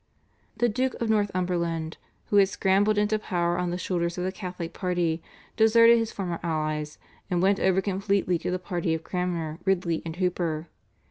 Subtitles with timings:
[0.57, 1.97] The Duke of Northumberland,
[2.31, 5.21] who had scrambled into power on the shoulders of the Catholic party,
[5.55, 6.97] deserted his former allies,
[7.29, 10.69] and went over completely to the party of Cranmer, Ridley, and Hooper.